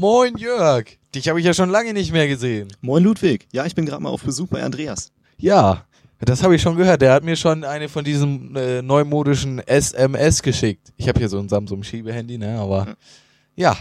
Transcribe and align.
Moin 0.00 0.36
Jörg, 0.36 0.84
dich 1.12 1.28
habe 1.28 1.40
ich 1.40 1.44
ja 1.44 1.52
schon 1.52 1.70
lange 1.70 1.92
nicht 1.92 2.12
mehr 2.12 2.28
gesehen. 2.28 2.68
Moin 2.80 3.02
Ludwig. 3.02 3.48
Ja, 3.50 3.66
ich 3.66 3.74
bin 3.74 3.84
gerade 3.84 4.00
mal 4.00 4.10
auf 4.10 4.22
Besuch 4.22 4.46
bei 4.46 4.62
Andreas. 4.62 5.10
Ja, 5.38 5.86
das 6.20 6.44
habe 6.44 6.54
ich 6.54 6.62
schon 6.62 6.76
gehört. 6.76 7.02
Der 7.02 7.12
hat 7.12 7.24
mir 7.24 7.34
schon 7.34 7.64
eine 7.64 7.88
von 7.88 8.04
diesen 8.04 8.54
äh, 8.54 8.80
neumodischen 8.80 9.58
SMS 9.58 10.40
geschickt. 10.40 10.92
Ich 10.96 11.08
habe 11.08 11.18
hier 11.18 11.28
so 11.28 11.40
ein 11.40 11.48
Samsung 11.48 11.82
Schiebehandy, 11.82 12.38
ne, 12.38 12.60
aber 12.60 12.94
ja. 13.56 13.76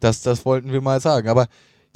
Das 0.00 0.20
das 0.20 0.44
wollten 0.44 0.72
wir 0.72 0.80
mal 0.80 1.00
sagen, 1.00 1.28
aber 1.28 1.46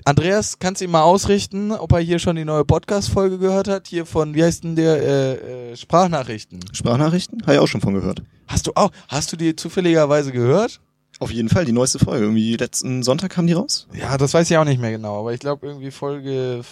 Andreas, 0.04 0.60
kannst 0.60 0.80
du 0.80 0.84
ihm 0.84 0.92
mal 0.92 1.02
ausrichten, 1.02 1.72
ob 1.72 1.90
er 1.90 1.98
hier 1.98 2.20
schon 2.20 2.36
die 2.36 2.44
neue 2.44 2.64
Podcast-Folge 2.64 3.38
gehört 3.38 3.66
hat? 3.66 3.88
Hier 3.88 4.06
von, 4.06 4.36
wie 4.36 4.44
heißt 4.44 4.62
denn 4.62 4.76
der, 4.76 5.02
äh, 5.02 5.72
äh, 5.72 5.76
Sprachnachrichten. 5.76 6.60
Sprachnachrichten? 6.72 7.42
Habe 7.42 7.54
ich 7.54 7.58
auch 7.58 7.66
schon 7.66 7.80
von 7.80 7.94
gehört. 7.94 8.22
Hast 8.46 8.68
du 8.68 8.72
auch, 8.76 8.92
hast 9.08 9.32
du 9.32 9.36
die 9.36 9.56
zufälligerweise 9.56 10.30
gehört? 10.30 10.80
Auf 11.20 11.30
jeden 11.30 11.48
Fall, 11.48 11.64
die 11.64 11.72
neueste 11.72 11.98
Folge. 11.98 12.24
Irgendwie 12.24 12.56
letzten 12.56 13.02
Sonntag 13.02 13.32
kam 13.32 13.46
die 13.46 13.52
raus. 13.52 13.88
Ja, 13.92 14.16
das 14.16 14.34
weiß 14.34 14.50
ich 14.50 14.56
auch 14.56 14.64
nicht 14.64 14.80
mehr 14.80 14.92
genau, 14.92 15.20
aber 15.20 15.32
ich 15.32 15.40
glaube 15.40 15.66
irgendwie 15.66 15.90
Folge 15.90 16.62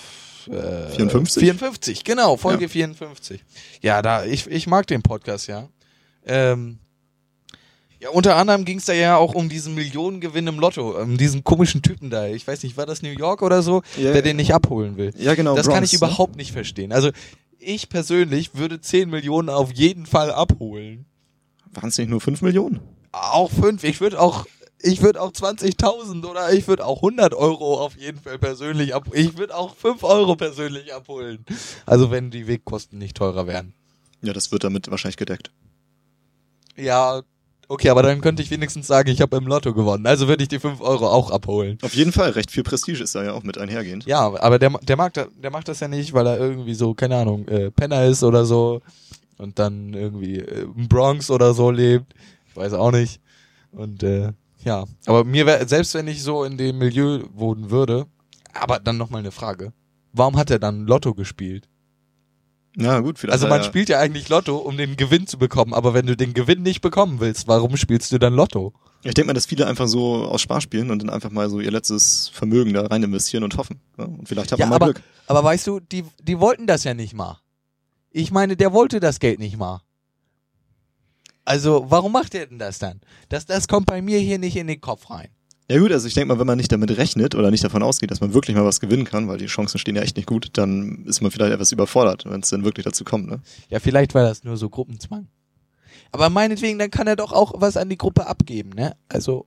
äh, 0.49 0.91
54? 0.91 1.41
54, 1.41 2.05
genau, 2.05 2.37
Folge 2.37 2.69
54. 2.69 3.43
Ja, 3.83 4.03
da, 4.03 4.25
ich, 4.25 4.47
ich 4.47 4.67
mag 4.67 4.87
den 4.87 5.03
Podcast, 5.03 5.49
ja. 5.49 5.69
Ähm, 6.25 6.79
ja, 7.99 8.11
unter 8.11 8.37
anderem 8.37 8.65
ging 8.65 8.79
es 8.79 8.85
da 8.85 8.93
ja 8.93 9.17
auch 9.17 9.35
um 9.35 9.49
diesen 9.49 9.75
Millionengewinn 9.75 10.47
im 10.47 10.59
Lotto, 10.61 11.01
um 11.01 11.17
diesen 11.17 11.45
komischen 11.45 11.83
Typen 11.83 12.11
da. 12.11 12.27
Ich 12.27 12.47
weiß 12.47 12.63
nicht, 12.63 12.77
war 12.77 12.87
das 12.87 13.03
New 13.03 13.11
York 13.11 13.43
oder 13.43 13.63
so, 13.63 13.83
Ja, 13.97 14.13
der 14.13 14.23
den 14.23 14.37
nicht 14.37 14.55
abholen 14.55 14.97
will. 14.97 15.13
Ja, 15.17 15.35
genau. 15.35 15.57
Das 15.57 15.67
kann 15.67 15.77
Bronx, 15.77 15.93
ich 15.93 16.01
ne? 16.01 16.07
überhaupt 16.07 16.37
nicht 16.37 16.53
verstehen. 16.53 16.93
Also 16.93 17.11
ich 17.59 17.89
persönlich 17.89 18.55
würde 18.55 18.81
10 18.81 19.09
Millionen 19.09 19.49
auf 19.49 19.73
jeden 19.73 20.07
Fall 20.07 20.31
abholen. 20.31 21.07
Waren 21.73 21.89
es 21.89 21.99
nicht 21.99 22.09
nur 22.09 22.21
5 22.21 22.43
Millionen? 22.43 22.81
Auch 23.17 23.51
5. 23.51 23.83
Ich 23.85 24.01
würde 24.01 24.21
auch, 24.21 24.47
ich 24.83 25.03
würde 25.03 25.23
auch 25.23 25.33
20.000 25.33 26.25
oder 26.27 26.53
ich 26.53 26.69
würde 26.69 26.85
auch 26.85 26.99
100 26.99 27.35
Euro 27.35 27.81
auf 27.81 27.97
jeden 27.97 28.21
Fall 28.21 28.39
persönlich 28.39 28.95
ab. 28.95 29.09
Ich 29.13 29.39
würde 29.39 29.57
auch 29.57 29.75
5 29.75 30.05
Euro 30.05 30.37
persönlich 30.37 30.93
abholen. 30.95 31.45
Also 31.87 32.11
wenn 32.11 32.31
die 32.31 32.47
Wegkosten 32.47 32.99
nicht 32.99 33.17
teurer 33.17 33.47
wären. 33.47 33.73
Ja, 34.23 34.33
das 34.33 34.53
wird 34.53 34.65
damit 34.65 34.91
wahrscheinlich 34.91 35.17
gedeckt. 35.17 35.51
Ja, 36.77 37.23
okay, 37.69 37.89
aber 37.89 38.03
dann 38.03 38.21
könnte 38.21 38.43
ich 38.43 38.51
wenigstens 38.51 38.87
sagen, 38.87 39.09
ich 39.09 39.23
habe 39.23 39.37
im 39.39 39.47
Lotto 39.47 39.73
gewonnen. 39.73 40.07
Also 40.07 40.29
würde 40.29 40.43
ich 40.43 40.49
die 40.49 40.61
5 40.61 40.83
Euro 40.83 41.09
auch 41.09 41.31
abholen. 41.31 41.79
Auf 41.83 41.95
jeden 41.95 42.13
Fall, 42.13 42.31
recht 42.31 42.51
viel 42.51 42.65
Prestige 42.65 43.03
ist 43.03 43.15
da 43.15 43.25
ja 43.25 43.33
auch 43.33 43.45
mit 43.45 43.57
einhergehend. 43.57 44.05
Ja, 44.05 44.21
aber 44.21 44.59
der, 44.59 44.71
der, 44.83 44.97
mag 44.97 45.15
der 45.15 45.51
macht 45.51 45.69
das 45.69 45.81
ja 45.81 45.89
nicht, 45.89 46.13
weil 46.13 46.27
er 46.27 46.39
irgendwie 46.39 46.75
so, 46.75 46.93
keine 46.93 47.17
Ahnung, 47.17 47.49
äh, 47.49 47.71
Penner 47.71 48.05
ist 48.05 48.23
oder 48.23 48.45
so 48.45 48.83
und 49.39 49.59
dann 49.59 49.95
irgendwie 49.95 50.39
äh, 50.39 50.63
im 50.63 50.89
Bronx 50.89 51.31
oder 51.31 51.55
so 51.55 51.71
lebt. 51.71 52.15
Weiß 52.57 52.73
auch 52.73 52.91
nicht. 52.93 53.21
Und 53.73 54.03
äh, 54.03 54.33
ja, 54.65 54.85
aber 55.07 55.25
mir 55.25 55.47
wäre, 55.47 55.67
selbst 55.69 55.95
wenn 55.95 56.09
ich 56.09 56.23
so 56.23 56.45
in 56.45 56.57
dem 56.57 56.79
Milieu 56.79 57.25
wohnen 57.33 57.71
würde, 57.71 58.07
aber 58.55 58.79
dann 58.81 58.97
nochmal 58.97 59.21
eine 59.21 59.31
Frage. 59.31 59.73
Warum 60.13 60.37
hat 60.37 60.51
er 60.51 60.59
dann 60.59 60.87
Lotto 60.87 61.15
gespielt? 61.15 61.69
Ja, 62.79 63.01
gut, 63.01 63.19
vielleicht. 63.19 63.33
Also 63.35 63.49
man 63.49 63.61
er- 63.61 63.65
spielt 63.65 63.89
ja 63.89 63.99
eigentlich 64.01 64.29
Lotto, 64.29 64.57
um 64.57 64.77
den 64.77 64.97
Gewinn 64.97 65.27
zu 65.27 65.39
bekommen, 65.39 65.73
aber 65.75 65.95
wenn 65.95 66.07
du 66.07 66.17
den 66.17 66.35
Gewinn 66.35 66.63
nicht 66.63 66.81
bekommen 66.81 67.21
willst, 67.21 67.49
warum 67.49 67.77
spielst 67.77 68.13
du 68.13 68.19
dann 68.19 68.35
Lotto? 68.35 68.73
Ich 69.03 69.15
denke 69.15 69.29
mal, 69.29 69.35
dass 69.35 69.47
viele 69.47 69.67
einfach 69.67 69.87
so 69.89 70.25
aus 70.25 70.41
Spaß 70.43 70.63
spielen 70.65 70.91
und 70.91 71.01
dann 71.03 71.11
einfach 71.11 71.31
mal 71.31 71.49
so 71.49 71.61
ihr 71.61 71.71
letztes 71.71 72.29
Vermögen 72.31 72.73
da 72.75 72.87
rein 72.87 73.03
investieren 73.03 73.45
und 73.45 73.57
hoffen. 73.57 73.81
Ja, 73.99 74.05
und 74.05 74.29
vielleicht 74.29 74.53
hat 74.53 74.59
Ja, 74.59 74.67
man 74.67 74.71
mal 74.71 74.77
aber, 74.77 74.93
Glück. 74.95 75.03
aber 75.27 75.45
weißt 75.45 75.67
du, 75.67 75.81
die, 75.81 76.05
die 76.23 76.41
wollten 76.41 76.67
das 76.67 76.85
ja 76.85 76.93
nicht 76.93 77.15
mal. 77.15 77.39
Ich 78.11 78.31
meine, 78.31 78.57
der 78.57 78.73
wollte 78.73 79.01
das 79.01 79.21
Geld 79.21 79.39
nicht 79.39 79.57
mal. 79.57 79.81
Also, 81.47 81.87
warum 81.89 82.13
macht 82.13 82.35
er 82.35 82.47
denn 82.47 82.59
das 82.59 82.79
dann? 82.79 83.01
Das, 83.29 83.47
das 83.47 83.69
kommt 83.69 83.87
bei 83.87 84.03
mir 84.03 84.19
hier 84.19 84.39
nicht 84.39 84.57
in 84.57 84.67
den 84.67 84.81
Kopf 84.81 85.09
rein. 85.11 85.29
Ja 85.71 85.79
gut, 85.79 85.93
also 85.93 86.07
ich 86.07 86.15
denke 86.15 86.29
mal, 86.29 86.39
wenn 86.39 86.47
man 86.47 86.59
nicht 86.59 86.71
damit 86.71 86.97
rechnet 86.97 87.35
oder 87.35 87.51
nicht 87.51 87.65
davon 87.65 87.83
ausgeht, 87.83 88.11
dass 88.11 88.21
man 88.21 88.35
wirklich 88.35 88.57
mal 88.57 88.65
was 88.65 88.79
gewinnen 88.79 89.05
kann, 89.05 89.27
weil 89.27 89.39
die 89.39 89.47
Chancen 89.47 89.79
stehen 89.79 89.97
ja 89.97 90.03
echt 90.03 90.17
nicht 90.17 90.27
gut, 90.27 90.51
dann 90.53 91.05
ist 91.07 91.23
man 91.23 91.31
vielleicht 91.31 91.53
etwas 91.53 91.73
überfordert, 91.73 92.25
wenn 92.25 92.41
es 92.41 92.51
dann 92.51 92.65
wirklich 92.65 92.85
dazu 92.85 93.05
kommt. 93.05 93.29
Ne? 93.29 93.41
Ja, 93.69 93.81
vielleicht 93.81 94.15
war 94.15 94.23
das 94.23 94.45
nur 94.45 94.57
so 94.57 94.69
Gruppenzwang. 94.69 95.29
Aber 96.13 96.31
meinetwegen, 96.31 96.79
dann 96.79 96.91
kann 96.91 97.07
er 97.07 97.17
doch 97.17 97.33
auch 97.33 97.53
was 97.57 97.77
an 97.77 97.89
die 97.89 97.99
Gruppe 97.99 98.27
abgeben, 98.27 98.71
ne? 98.71 98.97
Also, 99.09 99.47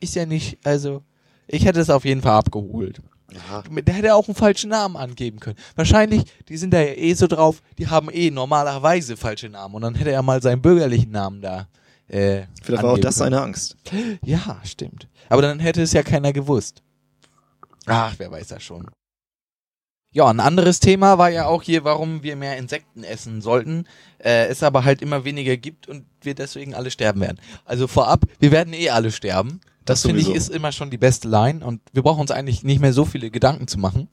ist 0.00 0.14
ja 0.14 0.26
nicht, 0.26 0.58
also, 0.64 1.02
ich 1.48 1.64
hätte 1.64 1.80
es 1.80 1.90
auf 1.90 2.04
jeden 2.04 2.22
Fall 2.22 2.38
abgeholt. 2.38 3.00
Ja. 3.32 3.62
Der 3.82 3.94
hätte 3.94 4.14
auch 4.14 4.28
einen 4.28 4.34
falschen 4.34 4.70
Namen 4.70 4.96
angeben 4.96 5.40
können. 5.40 5.56
Wahrscheinlich, 5.76 6.24
die 6.48 6.56
sind 6.56 6.72
da 6.72 6.80
ja 6.80 6.94
eh 6.94 7.14
so 7.14 7.26
drauf, 7.26 7.62
die 7.78 7.88
haben 7.88 8.10
eh 8.10 8.30
normalerweise 8.30 9.16
falsche 9.16 9.48
Namen. 9.48 9.74
Und 9.74 9.82
dann 9.82 9.94
hätte 9.94 10.10
er 10.10 10.22
mal 10.22 10.42
seinen 10.42 10.62
bürgerlichen 10.62 11.10
Namen 11.10 11.40
da. 11.40 11.68
Äh, 12.08 12.42
Vielleicht 12.62 12.82
war 12.82 12.94
auch 12.94 12.98
das 12.98 13.16
seine 13.16 13.40
Angst. 13.40 13.76
Ja, 14.24 14.60
stimmt. 14.64 15.06
Aber 15.28 15.42
dann 15.42 15.60
hätte 15.60 15.82
es 15.82 15.92
ja 15.92 16.02
keiner 16.02 16.32
gewusst. 16.32 16.82
Ach, 17.86 18.14
wer 18.18 18.30
weiß 18.30 18.48
das 18.48 18.62
schon. 18.62 18.90
Ja, 20.12 20.26
ein 20.26 20.40
anderes 20.40 20.80
Thema 20.80 21.18
war 21.18 21.30
ja 21.30 21.46
auch 21.46 21.62
hier, 21.62 21.84
warum 21.84 22.24
wir 22.24 22.34
mehr 22.34 22.56
Insekten 22.56 23.04
essen 23.04 23.40
sollten, 23.40 23.86
äh, 24.18 24.46
es 24.46 24.64
aber 24.64 24.84
halt 24.84 25.02
immer 25.02 25.24
weniger 25.24 25.56
gibt 25.56 25.86
und 25.88 26.04
wir 26.20 26.34
deswegen 26.34 26.74
alle 26.74 26.90
sterben 26.90 27.20
werden. 27.20 27.38
Also 27.64 27.86
vorab, 27.86 28.24
wir 28.40 28.50
werden 28.50 28.72
eh 28.72 28.90
alle 28.90 29.12
sterben. 29.12 29.60
Das, 29.90 30.02
Das 30.02 30.06
finde 30.10 30.22
ich 30.22 30.34
ist 30.34 30.48
immer 30.50 30.72
schon 30.72 30.90
die 30.90 30.98
beste 30.98 31.28
Line 31.28 31.64
und 31.64 31.80
wir 31.92 32.02
brauchen 32.02 32.20
uns 32.20 32.30
eigentlich 32.30 32.62
nicht 32.62 32.80
mehr 32.80 32.92
so 32.92 33.04
viele 33.04 33.30
Gedanken 33.30 33.66
zu 33.68 33.78
machen. 33.78 34.08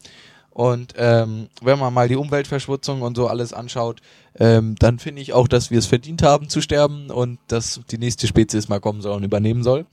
Und 0.49 0.95
ähm, 0.97 1.49
wenn 1.61 1.77
man 1.77 1.93
mal 1.93 2.07
die 2.07 2.15
Umweltverschmutzung 2.15 3.03
und 3.03 3.15
so 3.15 3.27
alles 3.27 3.53
anschaut, 3.53 4.01
ähm, 4.39 4.75
dann 4.79 4.97
finde 4.97 5.21
ich 5.21 5.33
auch, 5.33 5.47
dass 5.47 5.69
wir 5.69 5.77
es 5.77 5.85
verdient 5.85 6.23
haben 6.23 6.49
zu 6.49 6.61
sterben 6.61 7.11
und 7.11 7.37
dass 7.47 7.79
die 7.91 7.99
nächste 7.99 8.25
Spezies 8.25 8.67
mal 8.67 8.79
kommen 8.79 9.01
soll 9.01 9.15
und 9.15 9.23
übernehmen 9.23 9.61
soll. 9.61 9.85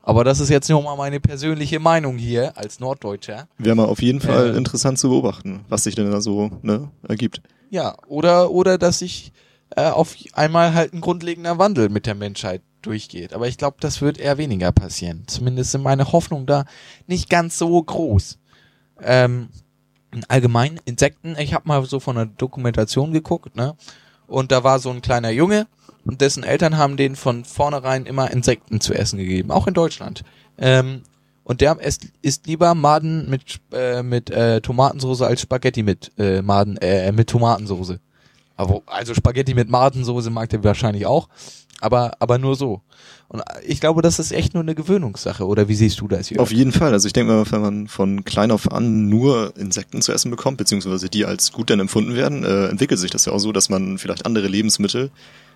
Aber 0.00 0.24
das 0.24 0.40
ist 0.40 0.48
jetzt 0.48 0.70
nur 0.70 0.82
mal 0.82 0.96
meine 0.96 1.20
persönliche 1.20 1.78
Meinung 1.80 2.16
hier 2.16 2.56
als 2.56 2.80
Norddeutscher. 2.80 3.48
Wäre 3.58 3.74
mal 3.76 3.84
auf 3.84 4.00
jeden 4.00 4.22
Fall 4.22 4.54
Äh. 4.54 4.56
interessant 4.56 4.98
zu 4.98 5.10
beobachten, 5.10 5.66
was 5.68 5.84
sich 5.84 5.94
denn 5.94 6.10
da 6.10 6.22
so 6.22 6.50
ne, 6.62 6.90
ergibt. 7.06 7.42
Ja, 7.68 7.94
oder, 8.06 8.50
oder 8.50 8.78
dass 8.78 9.00
sich 9.00 9.32
äh, 9.76 9.90
auf 9.90 10.16
einmal 10.32 10.72
halt 10.72 10.94
ein 10.94 11.02
grundlegender 11.02 11.58
Wandel 11.58 11.90
mit 11.90 12.06
der 12.06 12.14
Menschheit 12.14 12.62
durchgeht. 12.82 13.32
Aber 13.32 13.48
ich 13.48 13.58
glaube, 13.58 13.76
das 13.80 14.00
wird 14.00 14.18
eher 14.18 14.38
weniger 14.38 14.72
passieren. 14.72 15.24
Zumindest 15.26 15.72
sind 15.72 15.82
meine 15.82 16.12
Hoffnung 16.12 16.46
da 16.46 16.64
nicht 17.06 17.28
ganz 17.28 17.58
so 17.58 17.82
groß. 17.82 18.38
Ähm, 19.02 19.48
allgemein, 20.28 20.80
Insekten, 20.84 21.36
ich 21.38 21.54
habe 21.54 21.68
mal 21.68 21.84
so 21.84 22.00
von 22.00 22.16
einer 22.16 22.26
Dokumentation 22.26 23.12
geguckt, 23.12 23.56
ne? 23.56 23.74
Und 24.26 24.52
da 24.52 24.62
war 24.64 24.78
so 24.78 24.90
ein 24.90 25.02
kleiner 25.02 25.30
Junge 25.30 25.66
und 26.04 26.20
dessen 26.20 26.42
Eltern 26.42 26.76
haben 26.76 26.96
den 26.96 27.16
von 27.16 27.44
vornherein 27.44 28.06
immer 28.06 28.30
Insekten 28.30 28.80
zu 28.80 28.94
essen 28.94 29.18
gegeben, 29.18 29.50
auch 29.50 29.66
in 29.66 29.74
Deutschland. 29.74 30.22
Ähm, 30.58 31.02
und 31.44 31.62
der 31.62 31.80
isst, 31.80 32.06
isst 32.20 32.46
lieber 32.46 32.74
Maden 32.74 33.30
mit, 33.30 33.60
äh, 33.72 34.02
mit 34.02 34.28
äh, 34.28 34.60
Tomatensauce 34.60 35.22
als 35.22 35.40
Spaghetti 35.40 35.82
mit 35.82 36.12
äh, 36.18 36.42
Maden, 36.42 36.76
äh, 36.76 37.10
mit 37.10 37.30
Tomatensauce. 37.30 37.98
Aber, 38.56 38.82
also 38.86 39.14
Spaghetti 39.14 39.54
mit 39.54 39.70
Madensauce 39.70 40.28
mag 40.28 40.50
der 40.50 40.62
wahrscheinlich 40.62 41.06
auch, 41.06 41.28
aber, 41.80 42.12
aber 42.20 42.38
nur 42.38 42.56
so. 42.56 42.82
Und 43.28 43.42
ich 43.66 43.80
glaube, 43.80 44.00
das 44.02 44.18
ist 44.18 44.32
echt 44.32 44.54
nur 44.54 44.62
eine 44.62 44.74
Gewöhnungssache, 44.74 45.46
oder 45.46 45.68
wie 45.68 45.74
siehst 45.74 46.00
du 46.00 46.08
das 46.08 46.28
hier? 46.28 46.40
Auf 46.40 46.50
jeden 46.52 46.72
Fall. 46.72 46.92
Also 46.92 47.06
ich 47.06 47.12
denke 47.12 47.32
mal, 47.32 47.50
wenn 47.50 47.60
man 47.60 47.88
von 47.88 48.24
klein 48.24 48.50
auf 48.50 48.70
an 48.72 49.08
nur 49.08 49.54
Insekten 49.56 50.00
zu 50.02 50.12
essen 50.12 50.30
bekommt, 50.30 50.56
beziehungsweise 50.58 51.08
die 51.08 51.24
als 51.26 51.52
gut 51.52 51.68
dann 51.70 51.80
empfunden 51.80 52.14
werden, 52.14 52.42
äh, 52.44 52.68
entwickelt 52.68 52.98
sich 53.00 53.10
das 53.10 53.26
ja 53.26 53.32
auch 53.32 53.38
so, 53.38 53.52
dass 53.52 53.68
man 53.68 53.98
vielleicht 53.98 54.24
andere 54.26 54.48
Lebensmittel, 54.48 55.10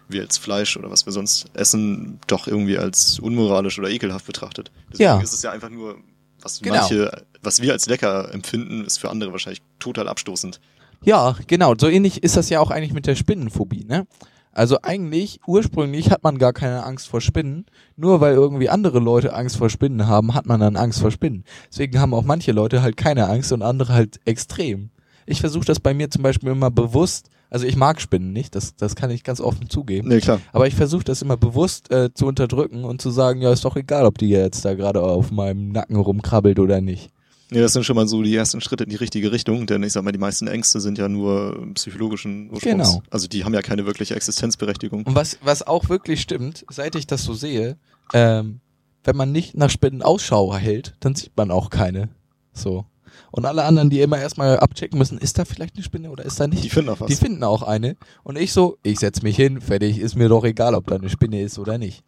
wie 0.09 0.21
als 0.21 0.37
Fleisch 0.37 0.77
oder 0.77 0.91
was 0.91 1.07
wir 1.07 1.13
sonst 1.13 1.47
essen, 1.55 2.19
doch 2.27 2.47
irgendwie 2.47 2.77
als 2.77 3.19
unmoralisch 3.19 3.79
oder 3.79 3.89
ekelhaft 3.89 4.27
betrachtet. 4.27 4.71
Deswegen 4.93 5.05
Ja. 5.05 5.21
ist 5.21 5.33
es 5.33 5.43
ja 5.43 5.51
einfach 5.53 5.71
nur, 5.71 5.97
was 6.43 6.61
Genau. 6.61 6.75
manche, 6.77 7.23
was 7.43 7.63
wir 7.63 7.73
als 7.73 7.87
lecker 7.87 8.33
empfinden, 8.35 8.85
ist 8.85 8.99
für 8.99 9.09
andere 9.11 9.33
wahrscheinlich 9.33 9.63
total 9.79 10.09
abstoßend. 10.09 10.61
Ja, 11.05 11.37
genau. 11.47 11.75
So 11.79 11.89
ähnlich 11.89 12.23
ist 12.23 12.37
das 12.37 12.51
ja 12.51 12.61
auch 12.61 12.71
eigentlich 12.71 12.93
mit 12.93 13.07
der 13.07 13.17
Spinnenphobie, 13.17 13.85
ne? 13.85 14.07
Also 14.53 14.79
eigentlich, 14.83 15.41
ursprünglich 15.47 16.11
hat 16.11 16.23
man 16.23 16.39
gar 16.39 16.53
keine 16.53 16.85
Angst 16.85 17.09
vor 17.09 17.21
Spinnen. 17.21 17.67
Nur 17.97 18.21
weil 18.21 18.35
irgendwie 18.35 18.69
andere 18.69 18.99
Leute 18.99 19.35
Angst 19.35 19.57
vor 19.57 19.71
Spinnen 19.71 20.07
haben, 20.07 20.35
hat 20.35 20.47
man 20.47 20.61
dann 20.61 20.77
Angst 20.77 21.01
vor 21.01 21.11
Spinnen. 21.11 21.45
Deswegen 21.71 21.99
haben 21.99 22.15
auch 22.15 22.25
manche 22.25 22.53
Leute 22.53 22.83
halt 22.83 22.97
keine 22.97 23.29
Angst 23.29 23.53
und 23.53 23.63
andere 23.63 23.95
halt 23.95 24.21
extrem. 24.25 24.91
Ich 25.25 25.41
versuche 25.41 25.65
das 25.65 25.81
bei 25.81 25.95
mir 25.95 26.11
zum 26.11 26.23
Beispiel 26.23 26.51
immer 26.51 26.71
bewusst, 26.71 27.31
also 27.49 27.67
ich 27.67 27.77
mag 27.77 28.01
Spinnen 28.01 28.33
nicht, 28.33 28.55
das, 28.55 28.77
das 28.77 28.97
kann 28.97 29.11
ich 29.11 29.25
ganz 29.25 29.41
offen 29.41 29.69
zugeben. 29.69 30.09
Nee, 30.09 30.21
klar. 30.21 30.41
Aber 30.53 30.67
ich 30.67 30.75
versuche 30.75 31.05
das 31.05 31.23
immer 31.23 31.37
bewusst 31.37 31.93
äh, 31.93 32.13
zu 32.13 32.27
unterdrücken 32.27 32.85
und 32.85 33.01
zu 33.01 33.11
sagen, 33.11 33.41
ja, 33.41 33.53
ist 33.53 33.65
doch 33.65 33.77
egal, 33.77 34.05
ob 34.05 34.19
die 34.19 34.31
jetzt 34.31 34.65
da 34.65 34.75
gerade 34.75 35.03
auf 35.03 35.31
meinem 35.31 35.69
Nacken 35.69 35.97
rumkrabbelt 35.97 36.59
oder 36.59 36.81
nicht. 36.81 37.11
Nee, 37.53 37.61
das 37.61 37.75
sind 37.75 37.85
schon 37.85 37.97
mal 37.97 38.09
so 38.09 38.23
die 38.23 38.35
ersten 38.35 38.63
Schritte 38.63 38.85
in 38.85 38.91
die 38.91 38.97
richtige 38.97 39.31
Richtung, 39.31 39.67
denn 39.67 39.83
ich 39.83 39.93
sag 39.93 40.03
mal, 40.03 40.13
die 40.13 40.19
meisten 40.19 40.47
Ängste 40.47 40.81
sind 40.81 40.97
ja 40.97 41.09
nur 41.09 41.69
psychologischen 41.75 42.51
Ursprungs. 42.51 42.63
Genau. 42.65 43.03
Also 43.11 43.29
die 43.29 43.45
haben 43.45 43.53
ja 43.53 43.61
keine 43.61 43.85
wirkliche 43.85 44.17
Existenzberechtigung. 44.17 45.05
Und 45.05 45.15
was, 45.15 45.37
was 45.43 45.67
auch 45.67 45.91
wirklich 45.91 46.23
stimmt, 46.23 46.65
seit 46.71 46.95
ich 46.95 47.07
das 47.07 47.25
so 47.25 47.35
sehe, 47.35 47.77
ähm, 48.15 48.61
wenn 49.05 49.17
man 49.17 49.33
nicht 49.33 49.55
nach 49.55 49.69
Spinnen 49.69 50.01
Ausschau 50.03 50.55
hält, 50.57 50.95
dann 51.01 51.15
sieht 51.15 51.37
man 51.37 51.51
auch 51.51 51.69
keine. 51.69 52.09
So. 52.55 52.87
Und 53.31 53.45
alle 53.45 53.65
anderen, 53.65 53.91
die 53.91 54.01
immer 54.01 54.19
erstmal 54.19 54.59
abchecken 54.59 54.99
müssen, 54.99 55.19
ist 55.19 55.39
da 55.39 55.45
vielleicht 55.45 55.75
eine 55.77 55.85
Spinne 55.85 56.11
oder 56.11 56.25
ist 56.25 56.41
da 56.41 56.47
nicht? 56.47 56.65
Die 56.65 56.71
finden 56.71 56.91
auch 56.91 57.01
was. 57.01 57.09
Die 57.09 57.17
finden 57.17 57.45
auch 57.45 57.63
eine. 57.63 57.97
Und 58.23 58.39
ich 58.39 58.55
so, 58.55 58.79
ich 58.83 58.99
setz 58.99 59.21
mich 59.21 59.37
hin, 59.37 59.61
fertig, 59.61 59.99
ist 59.99 60.17
mir 60.17 60.31
doch 60.31 60.45
egal, 60.45 60.75
ob 60.75 60.87
da 60.87 60.95
eine 60.95 61.11
Spinne 61.11 61.43
ist 61.43 61.59
oder 61.59 61.77
nicht. 61.77 62.03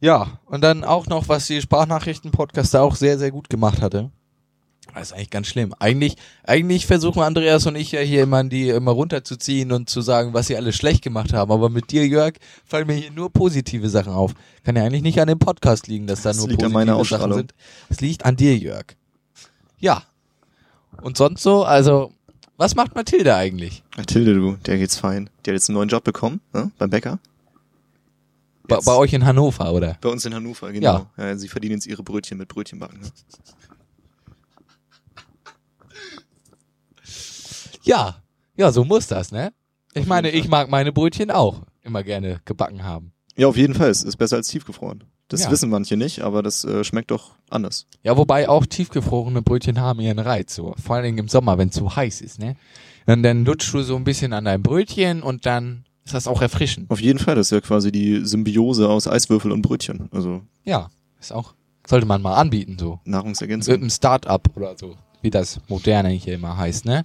Ja, 0.00 0.40
und 0.46 0.62
dann 0.62 0.84
auch 0.84 1.06
noch, 1.06 1.28
was 1.28 1.46
die 1.46 1.60
Sprachnachrichten-Podcaster 1.60 2.82
auch 2.82 2.96
sehr, 2.96 3.18
sehr 3.18 3.30
gut 3.30 3.50
gemacht 3.50 3.80
hatte. 3.80 4.10
Das 4.94 5.08
ist 5.08 5.12
eigentlich 5.12 5.30
ganz 5.30 5.46
schlimm. 5.48 5.74
Eigentlich, 5.78 6.16
eigentlich 6.44 6.86
versuchen 6.86 7.22
Andreas 7.22 7.66
und 7.66 7.76
ich 7.76 7.92
ja 7.92 8.00
hier 8.00 8.22
immer 8.22 8.42
die 8.44 8.70
immer 8.70 8.92
runterzuziehen 8.92 9.72
und 9.72 9.90
zu 9.90 10.00
sagen, 10.00 10.32
was 10.32 10.46
sie 10.46 10.56
alles 10.56 10.74
schlecht 10.74 11.02
gemacht 11.02 11.32
haben. 11.34 11.52
Aber 11.52 11.68
mit 11.68 11.90
dir, 11.90 12.06
Jörg, 12.06 12.34
fallen 12.64 12.86
mir 12.86 12.94
hier 12.94 13.10
nur 13.10 13.30
positive 13.30 13.88
Sachen 13.90 14.12
auf. 14.12 14.32
Kann 14.64 14.76
ja 14.76 14.84
eigentlich 14.84 15.02
nicht 15.02 15.20
an 15.20 15.28
dem 15.28 15.38
Podcast 15.38 15.86
liegen, 15.86 16.06
dass 16.06 16.22
da 16.22 16.30
Das 16.30 16.38
nur 16.38 16.48
positive 16.48 17.04
Sachen 17.04 17.32
sind. 17.34 17.54
Es 17.90 18.00
liegt 18.00 18.24
an 18.24 18.36
dir, 18.36 18.56
Jörg. 18.56 18.86
Ja. 19.78 20.02
Und 21.02 21.18
sonst 21.18 21.42
so, 21.42 21.64
also, 21.64 22.12
was 22.56 22.74
macht 22.74 22.94
Mathilde 22.94 23.34
eigentlich? 23.34 23.82
Mathilde, 23.96 24.34
du, 24.34 24.56
der 24.64 24.78
geht's 24.78 24.96
fein. 24.96 25.28
Die 25.44 25.50
hat 25.50 25.54
jetzt 25.54 25.68
einen 25.68 25.76
neuen 25.76 25.90
Job 25.90 26.04
bekommen, 26.04 26.40
ne? 26.54 26.70
beim 26.78 26.88
Bäcker. 26.88 27.18
Bei, 28.66 28.78
bei 28.78 28.94
euch 28.94 29.12
in 29.12 29.24
Hannover, 29.24 29.72
oder? 29.72 29.98
Bei 30.00 30.08
uns 30.08 30.24
in 30.24 30.34
Hannover, 30.34 30.72
genau. 30.72 31.06
Ja. 31.16 31.36
sie 31.36 31.48
verdienen 31.48 31.74
jetzt 31.74 31.86
ihre 31.86 32.02
Brötchen 32.02 32.38
mit 32.38 32.48
Brötchenbacken. 32.48 33.00
Ne? 33.00 33.06
Ja. 37.86 38.16
Ja, 38.56 38.72
so 38.72 38.84
muss 38.84 39.06
das, 39.06 39.32
ne? 39.32 39.52
Ich 39.94 40.06
meine, 40.06 40.30
ich 40.30 40.48
mag 40.48 40.68
meine 40.68 40.92
Brötchen 40.92 41.30
auch 41.30 41.62
immer 41.82 42.02
gerne 42.02 42.40
gebacken 42.44 42.82
haben. 42.84 43.12
Ja, 43.36 43.46
auf 43.48 43.56
jeden 43.56 43.74
Fall. 43.74 43.90
Es 43.90 44.02
ist 44.02 44.16
besser 44.16 44.36
als 44.36 44.48
tiefgefroren. 44.48 45.04
Das 45.28 45.42
Ja. 45.42 45.50
wissen 45.50 45.70
manche 45.70 45.96
nicht, 45.96 46.20
aber 46.20 46.42
das 46.42 46.64
äh, 46.64 46.84
schmeckt 46.84 47.10
doch 47.10 47.32
anders. 47.50 47.86
Ja, 48.02 48.16
wobei 48.16 48.48
auch 48.48 48.64
tiefgefrorene 48.64 49.42
Brötchen 49.42 49.80
haben 49.80 50.00
ihren 50.00 50.18
Reiz, 50.18 50.54
so. 50.54 50.74
Vor 50.82 50.96
allen 50.96 51.04
Dingen 51.04 51.18
im 51.18 51.28
Sommer, 51.28 51.58
wenn 51.58 51.68
es 51.68 51.74
zu 51.74 51.94
heiß 51.96 52.20
ist, 52.20 52.38
ne? 52.38 52.56
Und 53.06 53.22
dann 53.22 53.44
lutschst 53.44 53.72
du 53.74 53.82
so 53.82 53.96
ein 53.96 54.04
bisschen 54.04 54.32
an 54.32 54.44
deinem 54.44 54.62
Brötchen 54.62 55.22
und 55.22 55.44
dann 55.46 55.84
ist 56.04 56.14
das 56.14 56.26
auch 56.28 56.40
erfrischend. 56.42 56.90
Auf 56.90 57.00
jeden 57.00 57.18
Fall, 57.18 57.34
das 57.34 57.48
ist 57.48 57.50
ja 57.52 57.60
quasi 57.60 57.90
die 57.92 58.24
Symbiose 58.24 58.88
aus 58.88 59.08
Eiswürfel 59.08 59.50
und 59.52 59.62
Brötchen. 59.62 60.08
Also 60.12 60.42
Ja, 60.64 60.88
ist 61.20 61.32
auch, 61.32 61.54
sollte 61.86 62.06
man 62.06 62.22
mal 62.22 62.34
anbieten, 62.34 62.76
so. 62.78 63.00
Mit 63.04 63.06
Nahrungsergänzung. 63.12 63.74
einem 63.74 63.90
Start-up 63.90 64.48
oder 64.56 64.76
so, 64.78 64.96
wie 65.22 65.30
das 65.30 65.60
moderne 65.68 66.10
hier 66.10 66.34
immer 66.34 66.56
heißt, 66.56 66.84
ne? 66.84 67.04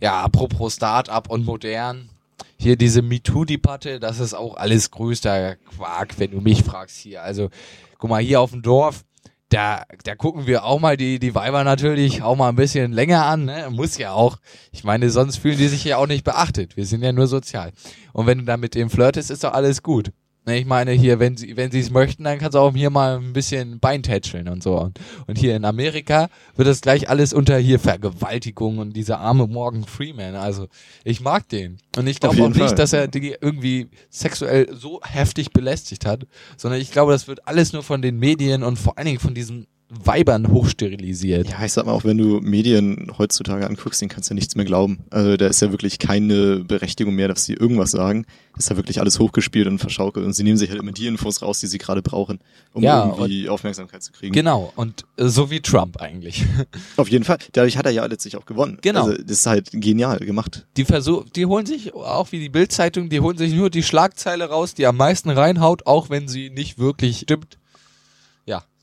Ja, 0.00 0.22
apropos 0.22 0.76
Start-up 0.76 1.28
und 1.28 1.44
modern. 1.44 2.08
Hier 2.56 2.76
diese 2.76 3.02
MeToo-Debatte, 3.02 4.00
das 4.00 4.18
ist 4.18 4.34
auch 4.34 4.56
alles 4.56 4.90
größter 4.90 5.56
Quark, 5.56 6.18
wenn 6.18 6.30
du 6.30 6.40
mich 6.40 6.62
fragst 6.62 6.96
hier. 6.98 7.22
Also, 7.22 7.50
guck 7.98 8.10
mal, 8.10 8.22
hier 8.22 8.40
auf 8.40 8.50
dem 8.50 8.62
Dorf, 8.62 9.04
da, 9.50 9.84
da 10.04 10.14
gucken 10.14 10.46
wir 10.46 10.64
auch 10.64 10.80
mal 10.80 10.96
die, 10.96 11.18
die 11.18 11.34
Weiber 11.34 11.64
natürlich 11.64 12.22
auch 12.22 12.36
mal 12.36 12.48
ein 12.48 12.56
bisschen 12.56 12.92
länger 12.92 13.26
an, 13.26 13.46
ne? 13.46 13.68
Muss 13.70 13.98
ja 13.98 14.12
auch. 14.12 14.38
Ich 14.72 14.84
meine, 14.84 15.10
sonst 15.10 15.38
fühlen 15.38 15.58
die 15.58 15.68
sich 15.68 15.84
ja 15.84 15.96
auch 15.96 16.06
nicht 16.06 16.24
beachtet. 16.24 16.76
Wir 16.76 16.86
sind 16.86 17.02
ja 17.02 17.12
nur 17.12 17.26
sozial. 17.26 17.72
Und 18.12 18.26
wenn 18.26 18.38
du 18.38 18.44
dann 18.44 18.60
mit 18.60 18.74
dem 18.74 18.90
flirtest, 18.90 19.30
ist 19.30 19.44
doch 19.44 19.52
alles 19.52 19.82
gut. 19.82 20.12
Ne, 20.46 20.58
Ich 20.58 20.64
meine, 20.66 20.92
hier, 20.92 21.18
wenn 21.18 21.36
sie, 21.36 21.56
wenn 21.56 21.70
sie 21.70 21.80
es 21.80 21.90
möchten, 21.90 22.24
dann 22.24 22.38
kannst 22.38 22.54
du 22.54 22.58
auch 22.60 22.74
hier 22.74 22.88
mal 22.90 23.16
ein 23.18 23.32
bisschen 23.32 23.78
Bein 23.78 24.02
tätscheln 24.02 24.48
und 24.48 24.62
so. 24.62 24.78
Und, 24.78 24.98
und 25.26 25.36
hier 25.38 25.54
in 25.54 25.64
Amerika 25.64 26.28
wird 26.56 26.66
das 26.66 26.80
gleich 26.80 27.08
alles 27.10 27.32
unter 27.32 27.58
hier 27.58 27.78
Vergewaltigung 27.78 28.78
und 28.78 28.94
dieser 28.94 29.18
arme 29.20 29.46
Morgan 29.46 29.84
Freeman. 29.84 30.34
Also, 30.36 30.68
ich 31.04 31.20
mag 31.20 31.48
den. 31.48 31.78
Und 31.96 32.06
ich 32.06 32.20
glaube 32.20 32.42
auch 32.42 32.48
nicht, 32.48 32.58
Fall. 32.58 32.74
dass 32.74 32.92
er 32.92 33.06
die 33.06 33.36
irgendwie 33.40 33.88
sexuell 34.08 34.74
so 34.74 35.00
heftig 35.02 35.52
belästigt 35.52 36.06
hat, 36.06 36.26
sondern 36.56 36.80
ich 36.80 36.90
glaube, 36.90 37.12
das 37.12 37.28
wird 37.28 37.46
alles 37.46 37.72
nur 37.72 37.82
von 37.82 38.00
den 38.00 38.18
Medien 38.18 38.62
und 38.62 38.78
vor 38.78 38.96
allen 38.96 39.06
Dingen 39.06 39.20
von 39.20 39.34
diesen 39.34 39.66
Weibern 39.90 40.52
hochsterilisiert. 40.52 41.48
Ja, 41.48 41.64
ich 41.64 41.72
sag 41.72 41.86
mal, 41.86 41.92
auch 41.92 42.04
wenn 42.04 42.16
du 42.16 42.40
Medien 42.40 43.10
heutzutage 43.18 43.66
anguckst, 43.66 44.00
den 44.00 44.08
kannst 44.08 44.30
du 44.30 44.34
nichts 44.34 44.54
mehr 44.54 44.64
glauben. 44.64 45.00
Also 45.10 45.36
da 45.36 45.48
ist 45.48 45.60
ja 45.60 45.72
wirklich 45.72 45.98
keine 45.98 46.60
Berechtigung 46.60 47.14
mehr, 47.14 47.26
dass 47.26 47.44
sie 47.44 47.54
irgendwas 47.54 47.90
sagen. 47.90 48.24
Ist 48.56 48.70
ja 48.70 48.76
wirklich 48.76 49.00
alles 49.00 49.18
hochgespielt 49.18 49.66
und 49.66 49.78
verschaukelt 49.78 50.24
und 50.24 50.32
sie 50.32 50.44
nehmen 50.44 50.58
sich 50.58 50.70
halt 50.70 50.80
immer 50.80 50.92
die 50.92 51.06
Infos 51.06 51.42
raus, 51.42 51.60
die 51.60 51.66
sie 51.66 51.78
gerade 51.78 52.02
brauchen, 52.02 52.38
um 52.72 52.82
Ja, 52.82 53.06
irgendwie 53.06 53.48
Aufmerksamkeit 53.48 54.02
zu 54.02 54.12
kriegen. 54.12 54.32
Genau, 54.32 54.72
und 54.76 55.04
äh, 55.16 55.26
so 55.26 55.50
wie 55.50 55.60
Trump 55.60 56.00
eigentlich. 56.00 56.44
Auf 56.96 57.08
jeden 57.08 57.24
Fall. 57.24 57.38
Dadurch 57.52 57.76
hat 57.76 57.86
er 57.86 57.92
ja 57.92 58.04
letztlich 58.06 58.36
auch 58.36 58.46
gewonnen. 58.46 58.78
Genau. 58.82 59.06
Also 59.06 59.22
das 59.22 59.38
ist 59.38 59.46
halt 59.46 59.70
genial 59.72 60.18
gemacht. 60.18 60.66
Die 60.76 60.84
versuch, 60.84 61.24
die 61.30 61.46
holen 61.46 61.66
sich, 61.66 61.94
auch 61.94 62.30
wie 62.32 62.38
die 62.38 62.48
Bildzeitung, 62.48 63.08
die 63.08 63.20
holen 63.20 63.38
sich 63.38 63.54
nur 63.54 63.70
die 63.70 63.82
Schlagzeile 63.82 64.44
raus, 64.44 64.74
die 64.74 64.86
am 64.86 64.96
meisten 64.96 65.30
reinhaut, 65.30 65.86
auch 65.86 66.10
wenn 66.10 66.28
sie 66.28 66.50
nicht 66.50 66.78
wirklich 66.78 67.20
stimmt. 67.20 67.59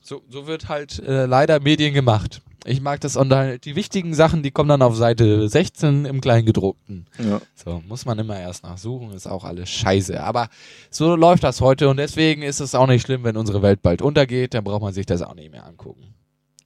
So, 0.08 0.22
so 0.30 0.46
wird 0.46 0.70
halt 0.70 1.00
äh, 1.00 1.26
leider 1.26 1.60
Medien 1.60 1.92
gemacht. 1.92 2.40
Ich 2.64 2.80
mag 2.80 2.98
das 3.02 3.14
und 3.16 3.30
die 3.64 3.76
wichtigen 3.76 4.14
Sachen, 4.14 4.42
die 4.42 4.50
kommen 4.50 4.70
dann 4.70 4.80
auf 4.80 4.96
Seite 4.96 5.46
16 5.46 6.06
im 6.06 6.22
Kleingedruckten. 6.22 7.04
Ja. 7.18 7.42
So, 7.54 7.82
muss 7.86 8.06
man 8.06 8.18
immer 8.18 8.40
erst 8.40 8.62
nachsuchen, 8.64 9.10
ist 9.10 9.26
auch 9.26 9.44
alles 9.44 9.68
scheiße. 9.68 10.18
Aber 10.22 10.48
so 10.90 11.14
läuft 11.14 11.44
das 11.44 11.60
heute 11.60 11.90
und 11.90 11.98
deswegen 11.98 12.40
ist 12.40 12.60
es 12.60 12.74
auch 12.74 12.86
nicht 12.86 13.02
schlimm, 13.02 13.22
wenn 13.22 13.36
unsere 13.36 13.60
Welt 13.60 13.82
bald 13.82 14.00
untergeht, 14.00 14.54
dann 14.54 14.64
braucht 14.64 14.80
man 14.80 14.94
sich 14.94 15.04
das 15.04 15.20
auch 15.20 15.34
nicht 15.34 15.52
mehr 15.52 15.66
angucken. 15.66 16.14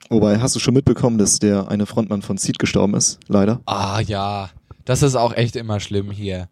Wobei, 0.08 0.38
hast 0.38 0.54
du 0.54 0.60
schon 0.60 0.74
mitbekommen, 0.74 1.18
dass 1.18 1.40
der 1.40 1.68
eine 1.68 1.86
Frontmann 1.86 2.22
von 2.22 2.38
Seed 2.38 2.60
gestorben 2.60 2.94
ist? 2.94 3.18
Leider. 3.26 3.60
Ah 3.66 4.00
ja, 4.00 4.50
das 4.84 5.02
ist 5.02 5.16
auch 5.16 5.34
echt 5.34 5.56
immer 5.56 5.80
schlimm 5.80 6.12
hier. 6.12 6.48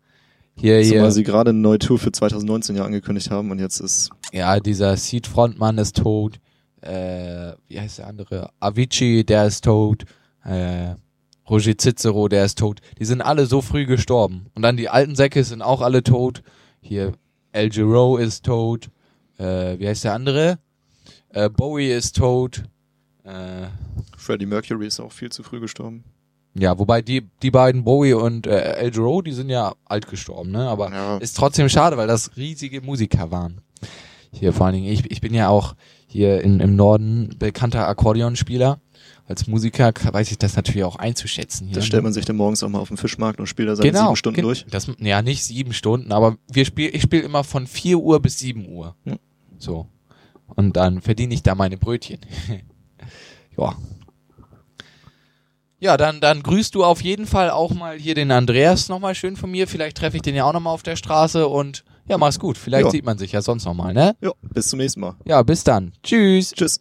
Hier, 0.56 0.82
Zumal 0.82 1.02
hier. 1.02 1.10
sie 1.12 1.22
gerade 1.22 1.50
eine 1.50 1.60
neue 1.60 1.78
Tour 1.78 2.00
für 2.00 2.10
2019 2.10 2.74
ja 2.74 2.84
angekündigt 2.84 3.30
haben 3.30 3.52
und 3.52 3.60
jetzt 3.60 3.78
ist 3.78 4.10
Ja, 4.32 4.58
dieser 4.58 4.96
Seed-Frontmann 4.96 5.78
ist 5.78 5.96
tot. 5.96 6.40
Äh, 6.82 7.52
wie 7.68 7.80
heißt 7.80 7.98
der 7.98 8.06
andere? 8.06 8.50
Avicii, 8.60 9.24
der 9.24 9.46
ist 9.46 9.64
tot. 9.64 10.04
Äh, 10.44 10.94
Roger 11.48 11.76
Cicero, 11.76 12.28
der 12.28 12.44
ist 12.44 12.58
tot. 12.58 12.80
Die 12.98 13.04
sind 13.04 13.20
alle 13.22 13.46
so 13.46 13.60
früh 13.60 13.84
gestorben. 13.86 14.46
Und 14.54 14.62
dann 14.62 14.76
die 14.76 14.88
alten 14.88 15.16
Säcke 15.16 15.42
sind 15.44 15.62
auch 15.62 15.80
alle 15.82 16.02
tot. 16.02 16.42
Hier, 16.80 17.12
El 17.52 17.68
Giro 17.70 18.16
ist 18.16 18.44
tot. 18.44 18.88
Äh, 19.38 19.78
wie 19.78 19.88
heißt 19.88 20.04
der 20.04 20.14
andere? 20.14 20.58
Äh, 21.30 21.50
Bowie 21.50 21.90
ist 21.90 22.16
tot. 22.16 22.62
Äh, 23.24 23.66
Freddie 24.16 24.46
Mercury 24.46 24.86
ist 24.86 25.00
auch 25.00 25.12
viel 25.12 25.30
zu 25.30 25.42
früh 25.42 25.60
gestorben. 25.60 26.04
ja, 26.54 26.78
wobei 26.78 27.02
die, 27.02 27.28
die 27.42 27.50
beiden, 27.50 27.84
Bowie 27.84 28.14
und 28.14 28.46
äh, 28.46 28.74
El 28.76 28.90
Giro, 28.90 29.20
die 29.22 29.32
sind 29.32 29.50
ja 29.50 29.74
alt 29.84 30.08
gestorben, 30.08 30.50
ne? 30.50 30.68
Aber 30.68 30.90
Ja. 30.90 31.16
ist 31.18 31.36
trotzdem 31.36 31.68
schade, 31.68 31.96
weil 31.96 32.08
das 32.08 32.36
riesige 32.36 32.80
Musiker 32.80 33.30
waren. 33.30 33.60
Hier 34.32 34.52
vor 34.52 34.66
allen 34.66 34.76
Dingen, 34.76 34.86
ich, 34.92 35.10
ich 35.10 35.20
bin 35.20 35.34
ja 35.34 35.48
auch 35.48 35.74
hier 36.10 36.40
in, 36.40 36.58
im 36.58 36.74
Norden 36.74 37.30
bekannter 37.38 37.86
Akkordeonspieler. 37.86 38.80
Als 39.28 39.46
Musiker 39.46 39.92
weiß 39.94 40.32
ich 40.32 40.38
das 40.38 40.56
natürlich 40.56 40.82
auch 40.82 40.96
einzuschätzen. 40.96 41.68
Hier. 41.68 41.76
Da 41.76 41.82
stellt 41.82 42.02
man 42.02 42.12
sich 42.12 42.24
dann 42.24 42.34
morgens 42.34 42.64
auch 42.64 42.68
mal 42.68 42.80
auf 42.80 42.88
den 42.88 42.96
Fischmarkt 42.96 43.38
und 43.38 43.46
spielt 43.46 43.68
da 43.68 43.76
seine 43.76 43.92
genau, 43.92 44.06
sieben 44.06 44.16
Stunden 44.16 44.42
durch. 44.42 44.66
Das, 44.68 44.90
ja, 44.98 45.22
nicht 45.22 45.44
sieben 45.44 45.72
Stunden, 45.72 46.10
aber 46.10 46.36
wir 46.52 46.64
spiel, 46.64 46.90
ich 46.92 47.02
spiele 47.02 47.22
immer 47.22 47.44
von 47.44 47.68
4 47.68 47.98
Uhr 47.98 48.20
bis 48.20 48.40
7 48.40 48.68
Uhr. 48.68 48.96
Ja. 49.04 49.16
So. 49.56 49.86
Und 50.48 50.76
dann 50.76 51.00
verdiene 51.00 51.32
ich 51.32 51.44
da 51.44 51.54
meine 51.54 51.76
Brötchen. 51.76 52.18
ja. 53.56 53.76
Ja, 55.78 55.96
dann, 55.96 56.20
dann 56.20 56.42
grüßt 56.42 56.74
du 56.74 56.84
auf 56.84 57.00
jeden 57.00 57.26
Fall 57.26 57.50
auch 57.50 57.72
mal 57.72 57.96
hier 57.96 58.16
den 58.16 58.32
Andreas 58.32 58.88
nochmal 58.88 59.14
schön 59.14 59.36
von 59.36 59.50
mir. 59.50 59.68
Vielleicht 59.68 59.96
treffe 59.96 60.16
ich 60.16 60.22
den 60.22 60.34
ja 60.34 60.44
auch 60.44 60.52
nochmal 60.52 60.74
auf 60.74 60.82
der 60.82 60.96
Straße 60.96 61.46
und 61.46 61.84
ja, 62.10 62.18
mach's 62.18 62.38
gut. 62.38 62.58
Vielleicht 62.58 62.84
Ja. 62.86 62.90
sieht 62.90 63.04
man 63.04 63.16
sich 63.18 63.32
ja 63.32 63.40
sonst 63.40 63.64
nochmal, 63.64 63.94
ne? 63.94 64.16
Ja, 64.20 64.32
bis 64.52 64.68
zum 64.68 64.78
nächsten 64.78 65.00
Mal. 65.00 65.14
Ja, 65.24 65.42
bis 65.42 65.64
dann. 65.64 65.92
Tschüss. 66.02 66.52
Tschüss. 66.52 66.80